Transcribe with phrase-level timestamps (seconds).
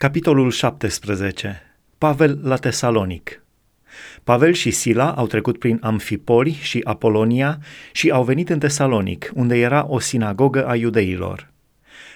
[0.00, 1.62] Capitolul 17.
[1.98, 3.44] Pavel la Tesalonic.
[4.24, 7.58] Pavel și Sila au trecut prin Amfipori și Apolonia
[7.92, 11.52] și au venit în Tesalonic, unde era o sinagogă a iudeilor.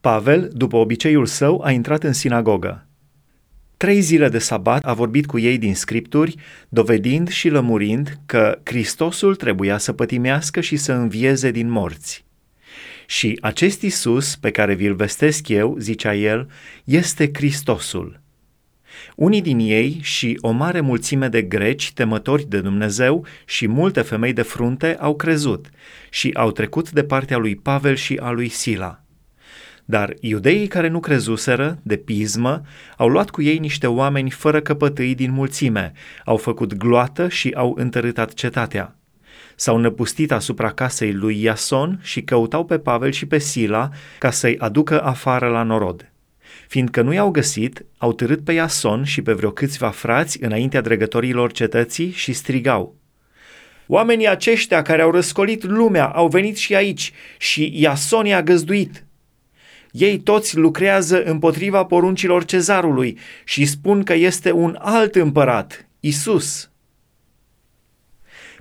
[0.00, 2.86] Pavel, după obiceiul său, a intrat în sinagogă.
[3.76, 6.34] Trei zile de sabat a vorbit cu ei din scripturi,
[6.68, 12.25] dovedind și lămurind că Hristosul trebuia să pătimească și să învieze din morți.
[13.06, 16.50] Și acest Isus pe care vi-l vestesc eu, zicea el,
[16.84, 18.20] este Hristosul.
[19.16, 24.32] Unii din ei și o mare mulțime de greci temători de Dumnezeu și multe femei
[24.32, 25.70] de frunte au crezut
[26.10, 29.00] și au trecut de partea lui Pavel și a lui Sila.
[29.84, 32.62] Dar iudeii care nu crezuseră, de pismă,
[32.96, 35.92] au luat cu ei niște oameni fără căpătâi din mulțime,
[36.24, 38.95] au făcut gloată și au întărâtat cetatea
[39.56, 43.88] s-au năpustit asupra casei lui Iason și căutau pe Pavel și pe Sila
[44.18, 46.10] ca să-i aducă afară la norod.
[46.68, 51.52] Fiindcă nu i-au găsit, au târât pe Iason și pe vreo câțiva frați înaintea dregătorilor
[51.52, 52.96] cetății și strigau.
[53.86, 59.04] Oamenii aceștia care au răscolit lumea au venit și aici și Iason i-a găzduit.
[59.90, 66.70] Ei toți lucrează împotriva poruncilor cezarului și spun că este un alt împărat, Isus.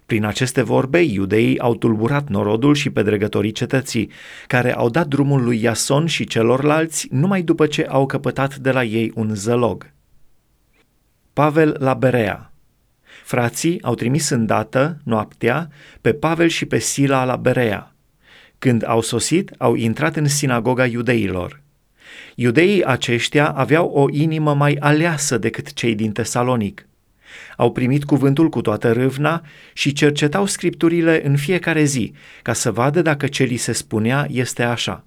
[0.05, 4.09] Prin aceste vorbe, iudeii au tulburat norodul și pedregătorii cetății,
[4.47, 8.83] care au dat drumul lui Iason și celorlalți numai după ce au căpătat de la
[8.83, 9.91] ei un zălog.
[11.33, 12.49] Pavel la Berea
[13.23, 15.69] Frații au trimis îndată, noaptea,
[16.01, 17.95] pe Pavel și pe Sila la Berea.
[18.59, 21.61] Când au sosit, au intrat în sinagoga iudeilor.
[22.35, 26.87] Iudeii aceștia aveau o inimă mai aleasă decât cei din Tesalonic–
[27.57, 29.41] au primit cuvântul cu toată râvna
[29.73, 34.63] și cercetau scripturile în fiecare zi, ca să vadă dacă ce li se spunea este
[34.63, 35.05] așa.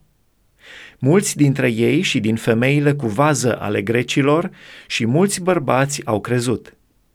[0.98, 4.50] Mulți dintre ei și din femeile cu vază ale grecilor
[4.86, 6.72] și mulți bărbați au crezut.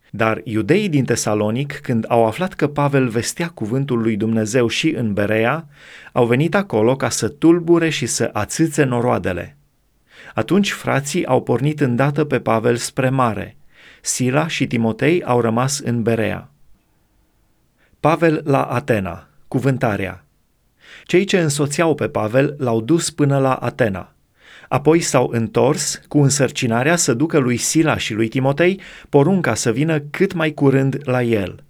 [0.09, 5.13] Dar iudeii din Tesalonic, când au aflat că Pavel vestea cuvântul lui Dumnezeu și în
[5.13, 5.67] Berea,
[6.11, 9.57] au venit acolo ca să tulbure și să ațâțe noroadele.
[10.33, 13.55] Atunci frații au pornit îndată pe Pavel spre mare–
[14.05, 16.49] Sila și Timotei au rămas în Berea.
[17.99, 20.25] Pavel la Atena, cuvântarea.
[21.03, 24.15] Cei ce însoțeau pe Pavel l-au dus până la Atena.
[24.67, 29.99] Apoi s-au întors cu însărcinarea să ducă lui Sila și lui Timotei porunca să vină
[29.99, 31.63] cât mai curând la el.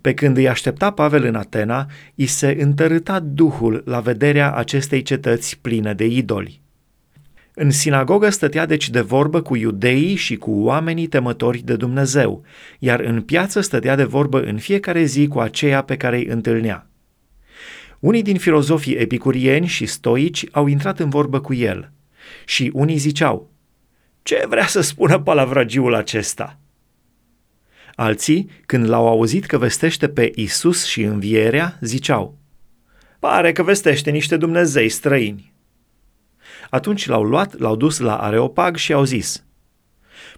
[0.00, 5.58] Pe când îi aștepta Pavel în Atena, i se întărâta duhul la vederea acestei cetăți
[5.60, 6.64] pline de idoli.
[7.58, 12.44] În sinagogă stătea deci de vorbă cu iudeii și cu oamenii temători de Dumnezeu,
[12.78, 16.90] iar în piață stătea de vorbă în fiecare zi cu aceea pe care îi întâlnea.
[17.98, 21.92] Unii din filozofii epicurieni și stoici au intrat în vorbă cu el
[22.44, 23.50] și unii ziceau,
[24.22, 26.58] Ce vrea să spună palavragiul acesta?"
[27.94, 32.38] Alții, când l-au auzit că vestește pe Isus și învierea, ziceau,
[33.18, 35.54] Pare că vestește niște Dumnezei străini.
[36.70, 39.44] Atunci l-au luat, l-au dus la Areopag și au zis,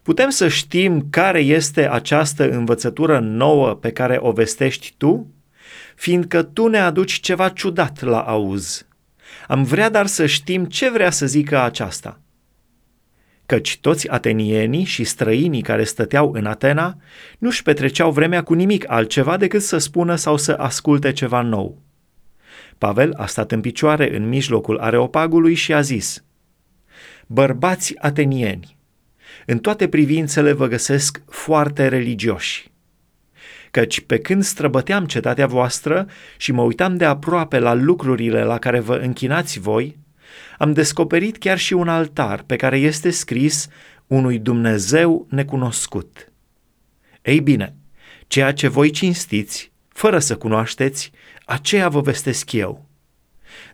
[0.03, 5.33] Putem să știm care este această învățătură nouă pe care o vestești tu?
[5.95, 8.87] Fiindcă tu ne aduci ceva ciudat la auz.
[9.49, 12.21] Am vrea dar să știm ce vrea să zică aceasta.
[13.47, 16.97] Căci toți atenienii și străinii care stăteau în Atena
[17.39, 21.83] nu-și petreceau vremea cu nimic altceva decât să spună sau să asculte ceva nou.
[22.79, 26.25] Pavel a stat în picioare în mijlocul areopagului și a zis,
[27.27, 28.77] Bărbați atenieni,
[29.47, 32.71] în toate privințele vă găsesc foarte religioși.
[33.71, 36.07] Căci pe când străbăteam cetatea voastră
[36.37, 39.99] și mă uitam de aproape la lucrurile la care vă închinați voi,
[40.59, 43.69] am descoperit chiar și un altar pe care este scris
[44.07, 46.33] unui Dumnezeu necunoscut.
[47.23, 47.75] Ei bine,
[48.27, 51.11] ceea ce voi cinstiți, fără să cunoașteți,
[51.45, 52.89] aceea vă vestesc eu.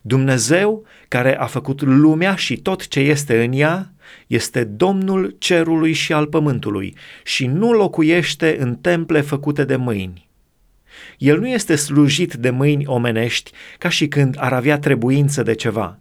[0.02, 3.92] Dumnezeu, care a făcut lumea și tot ce este în ea,
[4.26, 10.28] este Domnul cerului și al pământului și nu locuiește în temple făcute de mâini.
[11.18, 15.98] El nu este slujit de mâini omenești ca și când ar avea trebuință de ceva.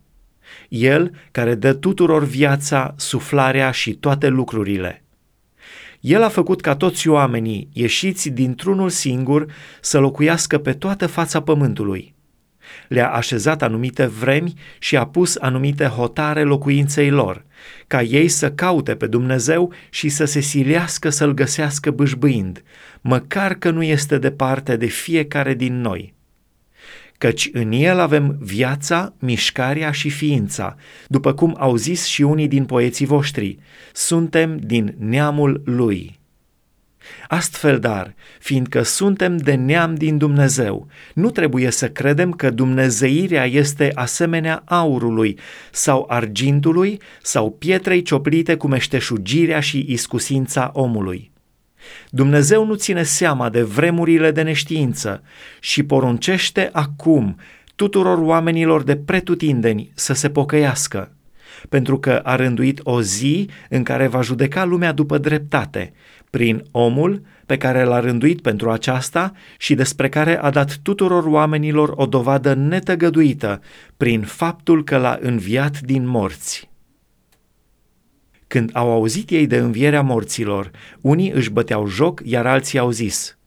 [0.70, 4.98] El care dă tuturor viața, suflarea și toate lucrurile–
[6.04, 9.46] el a făcut ca toți oamenii, ieșiți dintr-unul singur,
[9.82, 12.16] să locuiască pe toată fața pământului.
[12.88, 17.46] Le-a așezat anumite vremi și a pus anumite hotare locuinței lor,
[17.88, 22.64] ca ei să caute pe Dumnezeu și să se silească să-L găsească bâșbâind,
[23.02, 26.13] măcar că nu este departe de fiecare din noi.
[27.24, 30.76] Căci în el avem viața, mișcarea și ființa,
[31.08, 33.58] după cum au zis și unii din poeții voștri,
[33.94, 36.20] suntem din neamul lui.
[37.28, 43.92] Astfel, dar, fiindcă suntem de neam din Dumnezeu, nu trebuie să credem că dumnezeirea este
[43.94, 45.38] asemenea aurului
[45.72, 51.33] sau argintului sau pietrei cioplite cu meșteșugirea și iscusința omului.
[52.10, 55.24] Dumnezeu nu ține seama de vremurile de neștiință
[55.60, 57.38] și poruncește acum
[57.76, 61.12] tuturor oamenilor de pretutindeni să se pocăiască,
[61.70, 65.94] pentru că a rânduit o zi în care va judeca lumea după dreptate,
[66.30, 71.94] prin omul pe care l-a rânduit pentru aceasta și despre care a dat tuturor oamenilor
[71.96, 73.62] o dovadă netăgăduită,
[73.98, 76.72] prin faptul că l-a înviat din morți.
[78.54, 80.72] Când au auzit ei de învierea morților,
[81.02, 83.38] unii își băteau joc, iar alții au zis,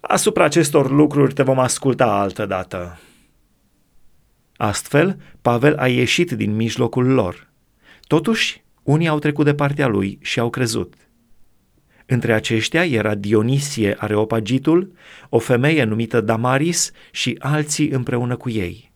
[0.00, 2.98] Asupra acestor lucruri te vom asculta altă dată.
[4.56, 7.50] Astfel, Pavel a ieșit din mijlocul lor.
[8.06, 10.94] Totuși, unii au trecut de partea lui și au crezut.
[12.06, 14.92] Între aceștia era Dionisie Areopagitul,
[15.28, 18.91] o femeie numită Damaris și alții împreună cu ei.